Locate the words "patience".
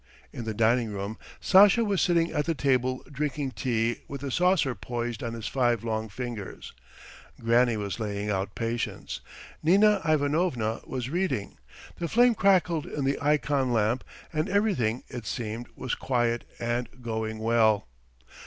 8.55-9.21